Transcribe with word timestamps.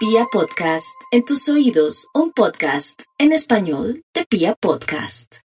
Pia 0.00 0.24
Podcast, 0.32 0.98
en 1.10 1.26
tus 1.26 1.46
oídos, 1.50 2.08
un 2.14 2.32
podcast 2.32 3.02
en 3.18 3.32
español 3.32 4.02
de 4.14 4.24
Pia 4.24 4.54
Podcast. 4.54 5.40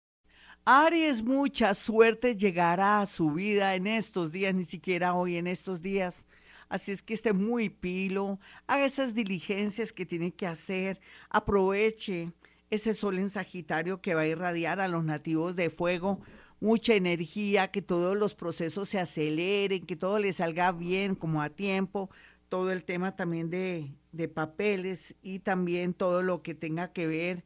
Aries, 0.64 1.24
mucha 1.24 1.74
suerte 1.74 2.36
llegará 2.36 3.00
a 3.00 3.06
su 3.06 3.32
vida 3.32 3.74
en 3.74 3.88
estos 3.88 4.30
días, 4.30 4.54
ni 4.54 4.62
siquiera 4.62 5.14
hoy 5.14 5.38
en 5.38 5.48
estos 5.48 5.82
días. 5.82 6.24
Así 6.68 6.92
es 6.92 7.02
que 7.02 7.14
esté 7.14 7.32
muy 7.32 7.68
pilo, 7.68 8.38
haga 8.68 8.84
esas 8.84 9.12
diligencias 9.12 9.92
que 9.92 10.06
tiene 10.06 10.30
que 10.30 10.46
hacer, 10.46 11.00
aproveche 11.30 12.30
ese 12.70 12.94
sol 12.94 13.18
en 13.18 13.30
Sagitario 13.30 14.00
que 14.00 14.14
va 14.14 14.20
a 14.20 14.28
irradiar 14.28 14.80
a 14.80 14.86
los 14.86 15.02
nativos 15.02 15.56
de 15.56 15.68
fuego 15.68 16.20
mucha 16.64 16.94
energía, 16.94 17.70
que 17.70 17.82
todos 17.82 18.16
los 18.16 18.34
procesos 18.34 18.88
se 18.88 18.98
aceleren, 18.98 19.84
que 19.84 19.96
todo 19.96 20.18
le 20.18 20.32
salga 20.32 20.72
bien, 20.72 21.14
como 21.14 21.42
a 21.42 21.50
tiempo, 21.50 22.10
todo 22.48 22.70
el 22.72 22.84
tema 22.84 23.16
también 23.16 23.50
de, 23.50 23.92
de 24.12 24.28
papeles 24.28 25.14
y 25.22 25.40
también 25.40 25.94
todo 25.94 26.22
lo 26.22 26.42
que 26.42 26.54
tenga 26.54 26.92
que 26.92 27.06
ver 27.06 27.44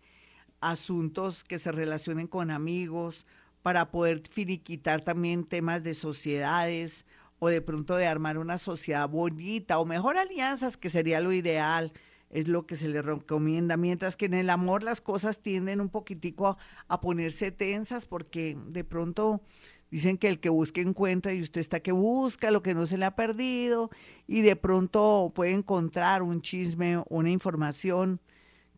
asuntos 0.60 1.44
que 1.44 1.58
se 1.58 1.72
relacionen 1.72 2.26
con 2.26 2.50
amigos, 2.50 3.24
para 3.62 3.90
poder 3.90 4.22
finiquitar 4.30 5.02
también 5.02 5.44
temas 5.44 5.82
de 5.82 5.94
sociedades 5.94 7.04
o 7.38 7.48
de 7.48 7.60
pronto 7.60 7.96
de 7.96 8.06
armar 8.06 8.38
una 8.38 8.58
sociedad 8.58 9.08
bonita 9.08 9.78
o 9.78 9.84
mejor 9.84 10.16
alianzas, 10.16 10.76
que 10.76 10.90
sería 10.90 11.20
lo 11.20 11.32
ideal, 11.32 11.92
es 12.30 12.48
lo 12.48 12.66
que 12.66 12.76
se 12.76 12.88
le 12.88 13.02
recomienda, 13.02 13.76
mientras 13.76 14.16
que 14.16 14.26
en 14.26 14.34
el 14.34 14.50
amor 14.50 14.82
las 14.82 15.00
cosas 15.00 15.40
tienden 15.40 15.80
un 15.80 15.88
poquitico 15.88 16.46
a, 16.46 16.58
a 16.88 17.00
ponerse 17.00 17.50
tensas 17.50 18.06
porque 18.06 18.56
de 18.68 18.84
pronto 18.84 19.42
Dicen 19.90 20.18
que 20.18 20.28
el 20.28 20.38
que 20.38 20.50
busque 20.50 20.82
encuentra 20.82 21.32
y 21.32 21.40
usted 21.40 21.60
está 21.60 21.80
que 21.80 21.92
busca 21.92 22.50
lo 22.50 22.62
que 22.62 22.74
no 22.74 22.84
se 22.86 22.98
le 22.98 23.06
ha 23.06 23.16
perdido 23.16 23.90
y 24.26 24.42
de 24.42 24.54
pronto 24.54 25.32
puede 25.34 25.52
encontrar 25.52 26.22
un 26.22 26.42
chisme, 26.42 27.02
una 27.08 27.30
información 27.30 28.20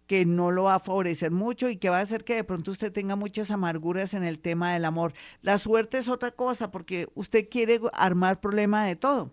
que 0.06 0.24
no 0.26 0.50
lo 0.50 0.64
va 0.64 0.74
a 0.74 0.80
favorecer 0.80 1.30
mucho 1.30 1.68
y 1.68 1.76
que 1.76 1.88
va 1.88 1.98
a 1.98 2.02
hacer 2.02 2.24
que 2.24 2.34
de 2.34 2.42
pronto 2.42 2.72
usted 2.72 2.92
tenga 2.92 3.14
muchas 3.14 3.52
amarguras 3.52 4.12
en 4.14 4.24
el 4.24 4.40
tema 4.40 4.72
del 4.72 4.84
amor. 4.84 5.14
La 5.40 5.56
suerte 5.56 5.98
es 5.98 6.08
otra 6.08 6.32
cosa 6.32 6.72
porque 6.72 7.08
usted 7.14 7.48
quiere 7.48 7.80
armar 7.92 8.40
problema 8.40 8.84
de 8.84 8.96
todo, 8.96 9.32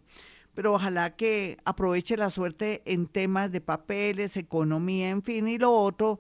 pero 0.54 0.74
ojalá 0.76 1.16
que 1.16 1.58
aproveche 1.66 2.16
la 2.16 2.30
suerte 2.30 2.84
en 2.86 3.08
temas 3.08 3.52
de 3.52 3.60
papeles, 3.60 4.38
economía, 4.38 5.10
en 5.10 5.24
fin, 5.24 5.48
y 5.48 5.58
lo 5.58 5.72
otro, 5.72 6.20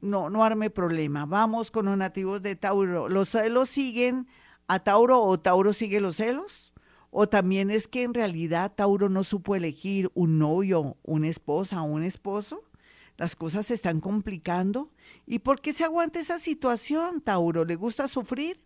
no, 0.00 0.30
no 0.30 0.42
arme 0.42 0.70
problema. 0.70 1.26
Vamos 1.26 1.70
con 1.70 1.84
los 1.84 1.98
nativos 1.98 2.40
de 2.42 2.56
Tauro. 2.56 3.10
Los 3.10 3.28
celos 3.28 3.68
siguen 3.68 4.26
a 4.68 4.78
Tauro 4.78 5.20
o 5.22 5.38
Tauro 5.40 5.72
sigue 5.72 6.00
los 6.00 6.16
celos. 6.16 6.72
O 7.10 7.28
también 7.28 7.70
es 7.70 7.88
que 7.88 8.02
en 8.02 8.12
realidad 8.12 8.74
Tauro 8.76 9.08
no 9.08 9.24
supo 9.24 9.56
elegir 9.56 10.10
un 10.14 10.38
novio, 10.38 10.98
una 11.02 11.28
esposa 11.28 11.80
un 11.80 12.02
esposo 12.02 12.68
las 13.18 13.34
cosas 13.34 13.66
se 13.66 13.74
están 13.74 14.00
complicando. 14.00 14.92
¿Y 15.26 15.40
por 15.40 15.60
qué 15.60 15.72
se 15.72 15.84
aguanta 15.84 16.20
esa 16.20 16.38
situación, 16.38 17.20
Tauro? 17.20 17.64
¿Le 17.64 17.74
gusta 17.74 18.06
sufrir? 18.06 18.60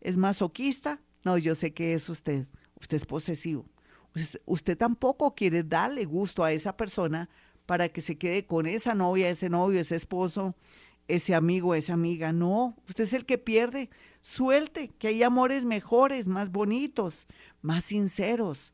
¿Es 0.00 0.16
masoquista? 0.16 0.98
No, 1.24 1.36
yo 1.36 1.54
sé 1.54 1.74
que 1.74 1.92
es 1.92 2.08
usted. 2.08 2.46
Usted 2.80 2.96
es 2.96 3.04
posesivo. 3.04 3.66
Usted, 4.46 4.78
tampoco 4.78 5.34
quiere 5.34 5.62
darle 5.62 6.06
gusto 6.06 6.42
a 6.42 6.52
esa 6.52 6.76
persona 6.76 7.28
para 7.66 7.90
que 7.90 8.00
se 8.00 8.16
quede 8.16 8.46
con 8.46 8.66
esa 8.66 8.94
novia, 8.94 9.28
ese 9.28 9.50
novio, 9.50 9.78
ese 9.78 9.96
esposo, 9.96 10.54
ese 11.08 11.34
amigo, 11.34 11.74
esa 11.74 11.94
amiga. 11.94 12.32
No, 12.32 12.76
usted 12.86 13.04
es 13.04 13.14
el 13.14 13.24
que 13.24 13.38
pierde. 13.38 13.90
Suelte, 14.20 14.88
que 14.88 15.08
hay 15.08 15.22
amores 15.22 15.64
mejores, 15.64 16.28
más 16.28 16.50
bonitos, 16.52 17.26
más 17.62 17.84
sinceros, 17.84 18.72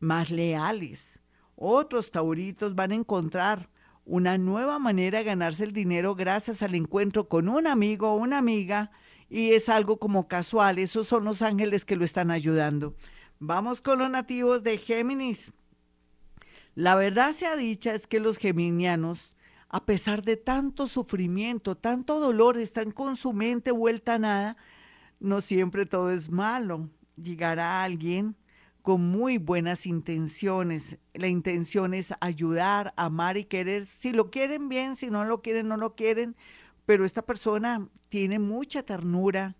más 0.00 0.30
leales. 0.30 1.20
Otros 1.54 2.10
tauritos 2.10 2.74
van 2.74 2.92
a 2.92 2.96
encontrar 2.96 3.68
una 4.04 4.38
nueva 4.38 4.78
manera 4.78 5.18
de 5.18 5.24
ganarse 5.24 5.64
el 5.64 5.72
dinero 5.72 6.14
gracias 6.14 6.62
al 6.62 6.74
encuentro 6.74 7.28
con 7.28 7.48
un 7.48 7.66
amigo 7.66 8.10
o 8.10 8.16
una 8.16 8.38
amiga 8.38 8.90
y 9.28 9.50
es 9.50 9.68
algo 9.68 9.98
como 9.98 10.28
casual. 10.28 10.78
Esos 10.78 11.06
son 11.06 11.24
los 11.24 11.42
ángeles 11.42 11.84
que 11.84 11.96
lo 11.96 12.04
están 12.04 12.30
ayudando. 12.30 12.94
Vamos 13.38 13.82
con 13.82 13.98
los 13.98 14.10
nativos 14.10 14.62
de 14.62 14.78
Géminis. 14.78 15.52
La 16.74 16.94
verdad 16.94 17.32
sea 17.32 17.56
dicha 17.56 17.92
es 17.92 18.06
que 18.06 18.20
los 18.20 18.38
geminianos, 18.38 19.32
a 19.68 19.84
pesar 19.84 20.22
de 20.22 20.36
tanto 20.36 20.86
sufrimiento, 20.86 21.76
tanto 21.76 22.20
dolor, 22.20 22.56
están 22.56 22.90
con 22.90 23.16
su 23.16 23.32
mente 23.32 23.70
vuelta 23.70 24.14
a 24.14 24.18
nada, 24.18 24.56
no 25.20 25.40
siempre 25.40 25.84
todo 25.84 26.10
es 26.10 26.30
malo. 26.30 26.88
Llegará 27.16 27.82
alguien 27.82 28.36
con 28.82 29.10
muy 29.10 29.36
buenas 29.36 29.84
intenciones. 29.84 30.98
La 31.12 31.26
intención 31.26 31.92
es 31.92 32.14
ayudar, 32.20 32.94
amar 32.96 33.36
y 33.36 33.44
querer. 33.44 33.84
Si 33.84 34.12
lo 34.12 34.30
quieren 34.30 34.68
bien, 34.68 34.96
si 34.96 35.10
no 35.10 35.24
lo 35.24 35.42
quieren, 35.42 35.68
no 35.68 35.76
lo 35.76 35.94
quieren. 35.94 36.36
Pero 36.86 37.04
esta 37.04 37.22
persona 37.22 37.86
tiene 38.08 38.38
mucha 38.38 38.82
ternura, 38.82 39.56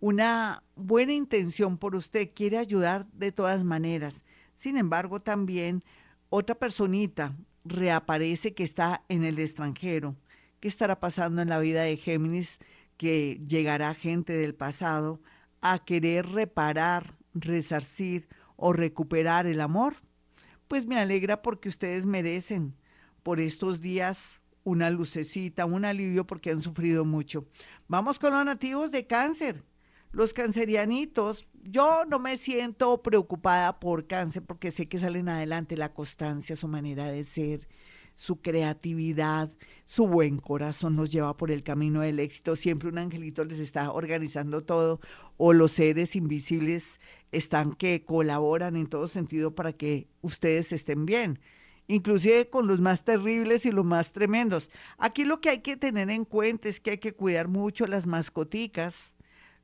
una 0.00 0.62
buena 0.76 1.12
intención 1.12 1.76
por 1.76 1.94
usted, 1.94 2.30
quiere 2.34 2.56
ayudar 2.56 3.06
de 3.12 3.32
todas 3.32 3.64
maneras. 3.64 4.24
Sin 4.54 4.78
embargo, 4.78 5.20
también 5.20 5.84
otra 6.30 6.54
personita 6.54 7.34
reaparece 7.64 8.54
que 8.54 8.62
está 8.62 9.04
en 9.08 9.24
el 9.24 9.38
extranjero. 9.38 10.16
¿Qué 10.60 10.68
estará 10.68 11.00
pasando 11.00 11.42
en 11.42 11.48
la 11.48 11.58
vida 11.58 11.82
de 11.82 11.96
Géminis? 11.96 12.58
Que 12.96 13.40
llegará 13.46 13.94
gente 13.94 14.32
del 14.32 14.54
pasado 14.54 15.20
a 15.60 15.84
querer 15.84 16.26
reparar, 16.26 17.16
resarcir 17.34 18.28
o 18.56 18.72
recuperar 18.72 19.46
el 19.46 19.60
amor, 19.60 19.96
pues 20.68 20.86
me 20.86 20.98
alegra 20.98 21.42
porque 21.42 21.68
ustedes 21.68 22.06
merecen 22.06 22.74
por 23.22 23.40
estos 23.40 23.80
días 23.80 24.40
una 24.62 24.90
lucecita, 24.90 25.66
un 25.66 25.84
alivio 25.84 26.26
porque 26.26 26.50
han 26.50 26.60
sufrido 26.60 27.04
mucho. 27.04 27.46
Vamos 27.88 28.18
con 28.18 28.32
los 28.32 28.44
nativos 28.44 28.90
de 28.90 29.06
cáncer. 29.06 29.62
Los 30.14 30.32
cancerianitos, 30.32 31.48
yo 31.64 32.04
no 32.04 32.20
me 32.20 32.36
siento 32.36 33.02
preocupada 33.02 33.80
por 33.80 34.06
cáncer 34.06 34.44
porque 34.44 34.70
sé 34.70 34.86
que 34.86 35.00
salen 35.00 35.28
adelante 35.28 35.76
la 35.76 35.92
constancia, 35.92 36.54
su 36.54 36.68
manera 36.68 37.10
de 37.10 37.24
ser, 37.24 37.66
su 38.14 38.40
creatividad, 38.40 39.50
su 39.84 40.06
buen 40.06 40.38
corazón 40.38 40.94
nos 40.94 41.10
lleva 41.10 41.36
por 41.36 41.50
el 41.50 41.64
camino 41.64 42.00
del 42.00 42.20
éxito. 42.20 42.54
Siempre 42.54 42.90
un 42.90 42.98
angelito 42.98 43.44
les 43.44 43.58
está 43.58 43.90
organizando 43.90 44.62
todo 44.62 45.00
o 45.36 45.52
los 45.52 45.72
seres 45.72 46.14
invisibles 46.14 47.00
están 47.32 47.72
que 47.72 48.04
colaboran 48.04 48.76
en 48.76 48.86
todo 48.86 49.08
sentido 49.08 49.56
para 49.56 49.72
que 49.72 50.06
ustedes 50.22 50.72
estén 50.72 51.06
bien 51.06 51.40
inclusive 51.86 52.48
con 52.48 52.66
los 52.66 52.80
más 52.80 53.04
terribles 53.04 53.66
y 53.66 53.70
los 53.70 53.84
más 53.84 54.12
tremendos. 54.12 54.70
Aquí 54.96 55.24
lo 55.24 55.40
que 55.40 55.50
hay 55.50 55.60
que 55.60 55.76
tener 55.76 56.08
en 56.08 56.24
cuenta 56.24 56.68
es 56.68 56.80
que 56.80 56.92
hay 56.92 56.98
que 56.98 57.12
cuidar 57.12 57.48
mucho 57.48 57.86
las 57.86 58.06
mascoticas, 58.06 59.13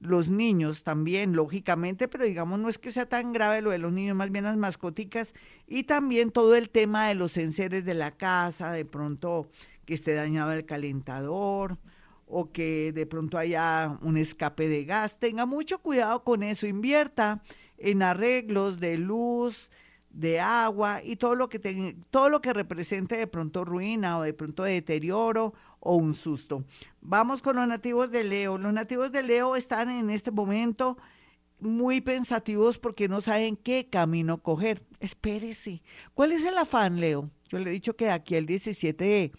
los 0.01 0.31
niños 0.31 0.83
también, 0.83 1.35
lógicamente, 1.35 2.09
pero 2.09 2.25
digamos 2.25 2.59
no 2.59 2.69
es 2.69 2.79
que 2.79 2.91
sea 2.91 3.07
tan 3.07 3.33
grave 3.33 3.61
lo 3.61 3.71
de 3.71 3.79
los 3.79 3.93
niños, 3.93 4.17
más 4.17 4.31
bien 4.31 4.45
las 4.45 4.57
mascoticas 4.57 5.35
y 5.67 5.85
también 5.85 6.31
todo 6.31 6.57
el 6.57 6.71
tema 6.71 7.09
de 7.09 7.15
los 7.15 7.37
enseres 7.37 7.85
de 7.85 7.95
la 7.95 8.11
casa, 8.11 8.73
de 8.73 8.87
pronto 8.87 9.47
que 9.85 9.95
esté 9.95 10.15
dañado 10.15 10.53
el 10.53 10.65
calentador 10.65 11.79
o 12.27 12.51
que 12.51 12.93
de 12.93 13.07
pronto 13.07 13.37
haya 13.37 13.99
un 14.03 14.17
escape 14.17 14.69
de 14.69 14.85
gas. 14.85 15.19
Tenga 15.19 15.45
mucho 15.47 15.81
cuidado 15.81 16.25
con 16.25 16.43
eso, 16.43 16.67
invierta 16.67 17.43
en 17.77 18.03
arreglos 18.03 18.81
de 18.81 18.97
luz, 18.97 19.71
de 20.11 20.41
agua 20.41 21.03
y 21.05 21.17
todo 21.17 21.35
lo 21.35 21.49
que 21.49 21.95
todo 22.11 22.29
lo 22.29 22.41
que 22.41 22.53
represente 22.53 23.17
de 23.17 23.27
pronto 23.27 23.65
ruina 23.65 24.19
o 24.19 24.23
de 24.23 24.35
pronto 24.35 24.65
deterioro 24.65 25.55
o 25.81 25.97
un 25.97 26.15
susto. 26.15 26.65
Vamos 27.01 27.43
con 27.43 27.57
los 27.57 27.67
nativos 27.67 28.11
de 28.11 28.25
Leo. 28.25 28.59
Los 28.59 28.73
nativos 28.73 29.11
de 29.11 29.23
Leo 29.23 29.57
están 29.57 29.91
en 29.91 30.11
este 30.11 30.31
momento 30.31 30.97
muy 31.59 32.01
pensativos 32.01 32.79
porque 32.79 33.09
no 33.09 33.21
saben 33.21 33.57
qué 33.57 33.89
camino 33.91 34.43
coger. 34.43 34.83
Espérese. 35.01 35.83
¿Cuál 36.15 36.33
es 36.33 36.45
el 36.45 36.57
afán, 36.57 37.01
Leo? 37.01 37.31
Yo 37.49 37.59
le 37.59 37.71
he 37.71 37.73
dicho 37.73 37.97
que 37.97 38.11
aquí 38.11 38.37
el 38.37 38.47
17 38.47 39.33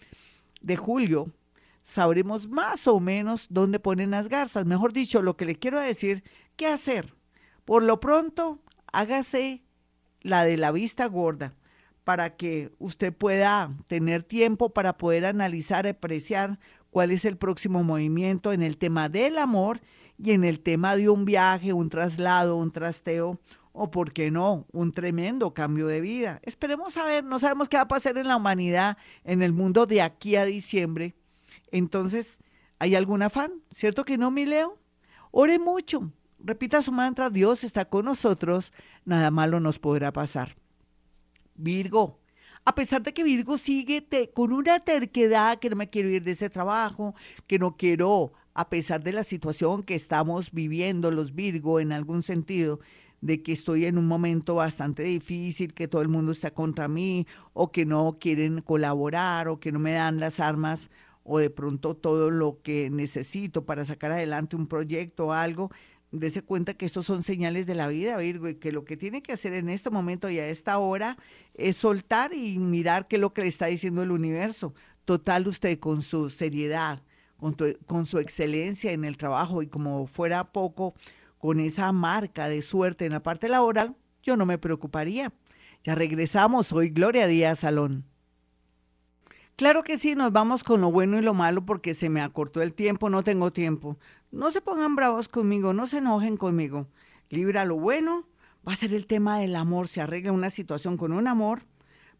de, 0.60 0.76
julio 0.76 1.32
sabremos 1.80 2.48
más 2.48 2.86
o 2.86 3.00
menos 3.00 3.46
dónde 3.48 3.80
ponen 3.80 4.10
las 4.10 4.28
garzas. 4.28 4.66
Mejor 4.66 4.92
dicho, 4.92 5.22
lo 5.22 5.36
que 5.36 5.44
le 5.44 5.56
quiero 5.56 5.80
decir, 5.80 6.22
¿qué 6.56 6.66
hacer? 6.66 7.14
Por 7.64 7.82
lo 7.82 8.00
pronto, 8.00 8.60
hágase 8.92 9.62
la 10.20 10.44
de 10.44 10.56
la 10.56 10.72
vista 10.72 11.06
gorda 11.06 11.54
para 12.04 12.36
que 12.36 12.72
usted 12.78 13.12
pueda 13.12 13.74
tener 13.86 14.22
tiempo 14.22 14.70
para 14.70 14.96
poder 14.96 15.24
analizar, 15.24 15.86
apreciar 15.86 16.58
cuál 16.90 17.10
es 17.10 17.24
el 17.24 17.36
próximo 17.36 17.82
movimiento 17.82 18.52
en 18.52 18.62
el 18.62 18.76
tema 18.78 19.08
del 19.08 19.38
amor 19.38 19.80
y 20.18 20.32
en 20.32 20.44
el 20.44 20.60
tema 20.60 20.96
de 20.96 21.08
un 21.08 21.24
viaje, 21.24 21.72
un 21.72 21.88
traslado, 21.88 22.56
un 22.56 22.70
trasteo 22.70 23.40
o, 23.72 23.90
por 23.90 24.12
qué 24.12 24.30
no, 24.30 24.66
un 24.72 24.92
tremendo 24.92 25.54
cambio 25.54 25.86
de 25.86 26.00
vida. 26.00 26.40
Esperemos 26.42 26.96
a 26.96 27.04
ver, 27.04 27.24
no 27.24 27.38
sabemos 27.38 27.68
qué 27.68 27.78
va 27.78 27.84
a 27.84 27.88
pasar 27.88 28.18
en 28.18 28.28
la 28.28 28.36
humanidad, 28.36 28.98
en 29.24 29.42
el 29.42 29.52
mundo 29.52 29.86
de 29.86 30.02
aquí 30.02 30.36
a 30.36 30.44
diciembre. 30.44 31.14
Entonces, 31.70 32.38
¿hay 32.78 32.94
algún 32.94 33.22
afán? 33.22 33.52
¿Cierto 33.74 34.04
que 34.04 34.18
no, 34.18 34.30
mi 34.30 34.44
Leo? 34.44 34.78
Ore 35.30 35.58
mucho, 35.58 36.12
repita 36.38 36.82
su 36.82 36.92
mantra, 36.92 37.30
Dios 37.30 37.64
está 37.64 37.86
con 37.86 38.04
nosotros, 38.04 38.74
nada 39.06 39.30
malo 39.30 39.60
nos 39.60 39.78
podrá 39.78 40.12
pasar. 40.12 40.61
Virgo, 41.62 42.18
A 42.64 42.74
pesar 42.74 43.02
de 43.02 43.12
que 43.12 43.24
Virgo 43.24 43.58
sigue 43.58 44.06
con 44.34 44.52
una 44.52 44.80
terquedad 44.80 45.58
que 45.58 45.70
no 45.70 45.76
me 45.76 45.90
quiero 45.90 46.08
ir 46.10 46.22
de 46.22 46.32
ese 46.32 46.48
trabajo, 46.48 47.14
que 47.48 47.58
no 47.58 47.76
quiero, 47.76 48.34
a 48.54 48.68
pesar 48.68 49.02
de 49.02 49.12
la 49.12 49.24
situación 49.24 49.82
que 49.82 49.96
estamos 49.96 50.52
viviendo 50.52 51.10
los 51.10 51.34
Virgo 51.34 51.80
en 51.80 51.90
algún 51.92 52.22
sentido, 52.22 52.78
de 53.20 53.42
que 53.42 53.52
estoy 53.52 53.86
en 53.86 53.98
un 53.98 54.06
momento 54.06 54.56
bastante 54.56 55.02
difícil, 55.02 55.74
que 55.74 55.88
todo 55.88 56.02
el 56.02 56.08
mundo 56.08 56.30
está 56.32 56.52
contra 56.52 56.86
mí, 56.88 57.26
o 57.52 57.72
que 57.72 57.84
no 57.84 58.18
quieren 58.20 58.60
colaborar, 58.60 59.48
o 59.48 59.58
que 59.58 59.72
no 59.72 59.78
me 59.78 59.92
dan 59.92 60.20
las 60.20 60.38
armas, 60.38 60.90
o 61.24 61.38
de 61.38 61.50
pronto 61.50 61.96
todo 61.96 62.30
lo 62.30 62.62
que 62.62 62.90
necesito 62.90 63.64
para 63.64 63.84
sacar 63.84 64.12
adelante 64.12 64.56
un 64.56 64.66
proyecto 64.68 65.28
o 65.28 65.32
algo, 65.32 65.70
Dese 66.12 66.42
cuenta 66.42 66.74
que 66.74 66.84
estos 66.84 67.06
son 67.06 67.22
señales 67.22 67.66
de 67.66 67.74
la 67.74 67.88
vida, 67.88 68.18
Virgo, 68.18 68.46
y 68.46 68.56
que 68.56 68.70
lo 68.70 68.84
que 68.84 68.98
tiene 68.98 69.22
que 69.22 69.32
hacer 69.32 69.54
en 69.54 69.70
este 69.70 69.88
momento 69.88 70.28
y 70.28 70.38
a 70.38 70.46
esta 70.46 70.78
hora 70.78 71.16
es 71.54 71.76
soltar 71.76 72.32
y 72.34 72.58
mirar 72.58 73.08
qué 73.08 73.16
es 73.16 73.20
lo 73.20 73.32
que 73.32 73.42
le 73.42 73.48
está 73.48 73.66
diciendo 73.66 74.02
el 74.02 74.10
universo. 74.10 74.74
Total, 75.04 75.46
usted 75.46 75.78
con 75.78 76.02
su 76.02 76.30
seriedad, 76.30 77.02
con, 77.36 77.56
con 77.86 78.06
su 78.06 78.18
excelencia 78.18 78.92
en 78.92 79.04
el 79.04 79.16
trabajo 79.16 79.62
y 79.62 79.66
como 79.66 80.06
fuera 80.06 80.52
poco, 80.52 80.94
con 81.38 81.58
esa 81.58 81.90
marca 81.90 82.48
de 82.48 82.62
suerte 82.62 83.04
en 83.04 83.12
la 83.12 83.22
parte 83.22 83.48
laboral, 83.48 83.96
yo 84.22 84.36
no 84.36 84.46
me 84.46 84.58
preocuparía. 84.58 85.32
Ya 85.82 85.96
regresamos, 85.96 86.72
hoy 86.72 86.90
Gloria 86.90 87.26
Díaz 87.26 87.60
Salón. 87.60 88.04
Claro 89.56 89.82
que 89.82 89.98
sí, 89.98 90.14
nos 90.14 90.32
vamos 90.32 90.64
con 90.64 90.80
lo 90.80 90.90
bueno 90.90 91.18
y 91.18 91.22
lo 91.22 91.34
malo 91.34 91.66
porque 91.66 91.94
se 91.94 92.08
me 92.08 92.20
acortó 92.20 92.62
el 92.62 92.72
tiempo, 92.72 93.10
no 93.10 93.22
tengo 93.22 93.52
tiempo. 93.52 93.98
No 94.30 94.50
se 94.50 94.60
pongan 94.60 94.96
bravos 94.96 95.28
conmigo, 95.28 95.74
no 95.74 95.86
se 95.86 95.98
enojen 95.98 96.36
conmigo. 96.36 96.86
Libra 97.28 97.64
lo 97.64 97.76
bueno, 97.76 98.26
va 98.66 98.72
a 98.72 98.76
ser 98.76 98.94
el 98.94 99.06
tema 99.06 99.38
del 99.38 99.56
amor, 99.56 99.88
se 99.88 100.00
arregla 100.00 100.32
una 100.32 100.50
situación 100.50 100.96
con 100.96 101.12
un 101.12 101.26
amor, 101.26 101.64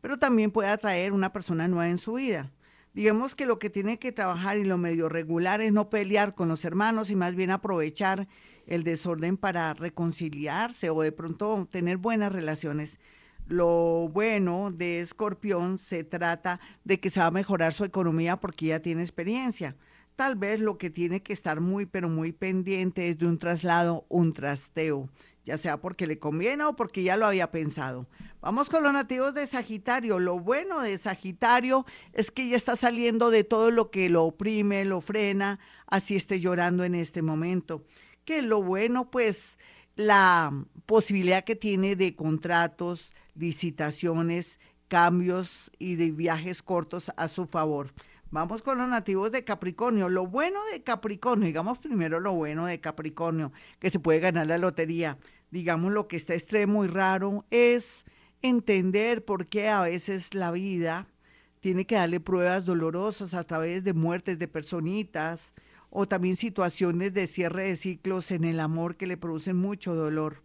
pero 0.01 0.19
también 0.19 0.51
puede 0.51 0.69
atraer 0.69 1.13
una 1.13 1.33
persona 1.33 1.69
nueva 1.69 1.89
en 1.89 1.99
su 1.99 2.15
vida. 2.15 2.51
Digamos 2.95 3.35
que 3.35 3.47
lo 3.47 3.59
que 3.59 3.71
tiene 3.71 3.99
que 3.99 4.13
trabajar 4.13 4.59
y 4.59 4.65
lo 4.65 4.77
medio 4.77 5.09
regular 5.09 5.61
es 5.63 5.73
no 5.73 5.89
pelear 5.89 6.35
con 6.35 6.49
los 6.49 6.65
hermanos 6.65 7.09
y 7.11 7.17
más 7.17 7.35
bien 7.35 7.51
aprovechar 7.51 8.29
el 8.67 8.85
desorden 8.85 9.37
para 9.37 9.73
reconciliarse 9.73 10.91
o 10.91 11.01
de 11.01 11.13
pronto 11.13 11.67
tener 11.71 11.97
buenas 11.97 12.33
relaciones. 12.33 13.01
Lo 13.47 14.09
bueno 14.13 14.71
de 14.71 15.01
Escorpión 15.01 15.79
se 15.79 16.05
trata 16.05 16.61
de 16.85 17.01
que 17.01 17.11
se 17.11 17.21
va 17.21 17.27
a 17.27 17.31
mejorar 17.31 17.73
su 17.73 17.85
economía 17.85 18.37
porque 18.37 18.67
ya 18.67 18.81
tiene 18.81 19.03
experiencia. 19.03 19.77
Tal 20.17 20.37
vez 20.37 20.61
lo 20.61 20.77
que 20.77 20.91
tiene 20.91 21.23
que 21.23 21.33
estar 21.33 21.61
muy, 21.61 21.87
pero 21.87 22.09
muy 22.09 22.33
pendiente 22.33 23.09
es 23.09 23.19
de 23.19 23.27
un 23.27 23.39
traslado, 23.39 24.05
un 24.11 24.35
trasteo, 24.35 25.09
ya 25.45 25.59
sea 25.59 25.81
porque 25.81 26.07
le 26.07 26.19
conviene 26.19 26.65
o 26.65 26.77
porque 26.77 27.03
ya 27.03 27.17
lo 27.17 27.27
había 27.27 27.51
pensado. 27.51 28.07
Vamos 28.41 28.69
con 28.69 28.83
los 28.83 28.93
nativos 28.93 29.35
de 29.35 29.47
Sagitario. 29.47 30.19
Lo 30.19 30.39
bueno 30.39 30.81
de 30.81 30.97
Sagitario 30.99 31.85
es 32.13 32.31
que 32.31 32.49
ya 32.49 32.57
está 32.57 32.77
saliendo 32.77 33.31
de 33.31 33.45
todo 33.45 33.71
lo 33.71 33.91
que 33.91 34.09
lo 34.09 34.25
oprime, 34.25 34.85
lo 34.85 35.01
frena, 35.01 35.59
así 35.87 36.17
esté 36.17 36.41
llorando 36.41 36.85
en 36.85 36.95
este 36.95 37.23
momento. 37.23 37.85
Que 38.25 38.43
lo 38.43 38.63
bueno, 38.63 39.11
pues, 39.11 39.59
la 39.97 40.53
posibilidad 40.87 41.45
que 41.45 41.57
tiene 41.57 41.97
de 41.97 42.15
contratos, 42.15 43.13
licitaciones, 43.35 44.61
cambios 44.89 45.71
y 45.79 45.97
de 45.97 46.11
viajes 46.11 46.63
cortos 46.63 47.11
a 47.17 47.27
su 47.29 47.47
favor. 47.47 47.93
Vamos 48.33 48.63
con 48.63 48.79
los 48.79 48.89
nativos 48.89 49.31
de 49.31 49.45
Capricornio. 49.45 50.09
Lo 50.09 50.27
bueno 50.27 50.59
de 50.73 50.83
Capricornio, 50.83 51.45
digamos 51.45 51.79
primero 51.79 52.19
lo 52.19 52.33
bueno 52.33 52.65
de 52.65 52.81
Capricornio, 52.81 53.53
que 53.79 53.91
se 53.91 54.01
puede 54.01 54.21
ganar 54.21 54.47
la 54.47 54.57
lotería. 54.57 55.19
Digamos 55.51 55.93
lo 55.93 56.09
que 56.09 56.17
está 56.17 56.33
extremo 56.33 56.83
y 56.83 56.89
raro 56.89 57.45
es 57.51 58.07
entender 58.41 59.23
por 59.23 59.49
qué 59.49 59.69
a 59.69 59.83
veces 59.83 60.33
la 60.33 60.51
vida 60.51 61.09
tiene 61.61 61.85
que 61.85 61.97
darle 61.97 62.21
pruebas 62.21 62.65
dolorosas 62.65 63.35
a 63.35 63.45
través 63.45 63.85
de 63.85 63.93
muertes 63.93 64.39
de 64.39 64.49
personitas 64.49 65.53
o 65.91 66.09
también 66.09 66.37
situaciones 66.37 67.13
de 67.13 67.27
cierre 67.27 67.65
de 67.65 67.77
ciclos 67.77 68.31
en 68.31 68.45
el 68.45 68.61
amor 68.61 68.97
que 68.97 69.07
le 69.07 69.19
producen 69.19 69.59
mucho 69.59 69.95
dolor. 69.95 70.41